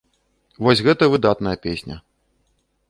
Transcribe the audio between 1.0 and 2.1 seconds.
выдатная песня.